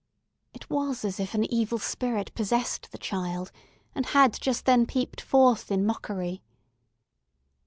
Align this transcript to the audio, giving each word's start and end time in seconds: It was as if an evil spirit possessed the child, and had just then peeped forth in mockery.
It 0.51 0.67
was 0.67 1.05
as 1.05 1.19
if 1.19 1.35
an 1.35 1.43
evil 1.53 1.77
spirit 1.77 2.33
possessed 2.33 2.89
the 2.91 2.97
child, 2.97 3.51
and 3.93 4.07
had 4.07 4.33
just 4.39 4.65
then 4.65 4.87
peeped 4.87 5.21
forth 5.21 5.69
in 5.71 5.85
mockery. 5.85 6.41